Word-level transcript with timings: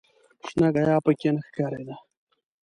شنه 0.47 0.69
ګیاه 0.75 0.99
په 1.05 1.11
کې 1.19 1.29
نه 1.35 1.41
ښکارېده. 1.47 1.95